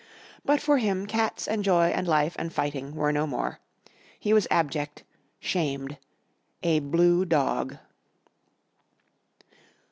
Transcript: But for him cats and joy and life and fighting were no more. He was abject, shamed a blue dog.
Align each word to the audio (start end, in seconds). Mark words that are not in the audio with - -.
But 0.43 0.59
for 0.59 0.79
him 0.79 1.05
cats 1.05 1.47
and 1.47 1.63
joy 1.63 1.89
and 1.89 2.07
life 2.07 2.35
and 2.39 2.51
fighting 2.51 2.95
were 2.95 3.11
no 3.11 3.27
more. 3.27 3.59
He 4.19 4.33
was 4.33 4.47
abject, 4.49 5.03
shamed 5.39 5.99
a 6.63 6.79
blue 6.79 7.23
dog. 7.23 7.77